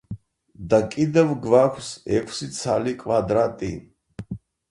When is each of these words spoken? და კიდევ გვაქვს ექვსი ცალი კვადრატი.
და 0.69 0.77
კიდევ 0.95 1.33
გვაქვს 1.43 1.91
ექვსი 2.21 2.49
ცალი 2.57 2.93
კვადრატი. 3.05 3.69